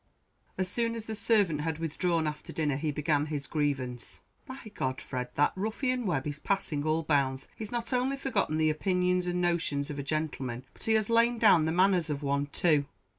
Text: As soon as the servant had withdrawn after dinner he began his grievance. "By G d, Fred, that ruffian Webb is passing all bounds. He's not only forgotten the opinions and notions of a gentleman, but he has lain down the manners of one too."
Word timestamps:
As 0.57 0.67
soon 0.67 0.95
as 0.95 1.05
the 1.05 1.13
servant 1.13 1.61
had 1.61 1.77
withdrawn 1.77 2.25
after 2.25 2.51
dinner 2.51 2.75
he 2.75 2.89
began 2.91 3.27
his 3.27 3.45
grievance. 3.45 4.21
"By 4.47 4.57
G 4.63 4.71
d, 4.75 4.93
Fred, 4.97 5.27
that 5.35 5.51
ruffian 5.55 6.07
Webb 6.07 6.25
is 6.25 6.39
passing 6.39 6.83
all 6.83 7.03
bounds. 7.03 7.47
He's 7.55 7.71
not 7.71 7.93
only 7.93 8.17
forgotten 8.17 8.57
the 8.57 8.71
opinions 8.71 9.27
and 9.27 9.39
notions 9.39 9.91
of 9.91 9.99
a 9.99 10.03
gentleman, 10.03 10.65
but 10.73 10.85
he 10.85 10.93
has 10.93 11.11
lain 11.11 11.37
down 11.37 11.65
the 11.65 11.71
manners 11.71 12.09
of 12.09 12.23
one 12.23 12.47
too." 12.47 12.87